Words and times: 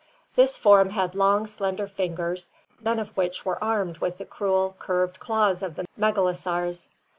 This 0.35 0.57
form 0.57 0.89
had 0.89 1.13
long, 1.13 1.45
slender 1.45 1.85
fingers 1.85 2.51
none 2.79 2.97
of 2.97 3.15
which 3.15 3.45
were 3.45 3.63
armed 3.63 3.99
with 3.99 4.17
the 4.17 4.25
cruel 4.25 4.75
curved 4.79 5.19
claws 5.19 5.61
of 5.61 5.75
the 5.75 5.85
megalosaurs. 5.95 6.87